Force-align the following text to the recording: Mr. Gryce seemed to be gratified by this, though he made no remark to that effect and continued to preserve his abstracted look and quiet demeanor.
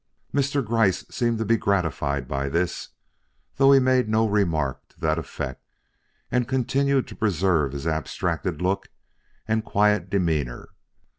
Mr. 0.33 0.65
Gryce 0.65 1.05
seemed 1.11 1.37
to 1.37 1.45
be 1.45 1.57
gratified 1.57 2.27
by 2.27 2.49
this, 2.49 2.89
though 3.57 3.71
he 3.71 3.79
made 3.79 4.09
no 4.09 4.27
remark 4.27 4.81
to 4.89 4.99
that 4.99 5.19
effect 5.19 5.63
and 6.31 6.47
continued 6.47 7.05
to 7.07 7.15
preserve 7.15 7.71
his 7.73 7.85
abstracted 7.85 8.63
look 8.63 8.87
and 9.47 9.63
quiet 9.63 10.09
demeanor. 10.09 10.69